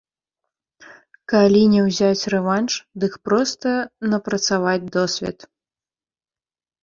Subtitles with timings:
[1.33, 3.69] Калі не ўзяць рэванш, дык проста
[4.13, 5.37] напрацаваць досвед.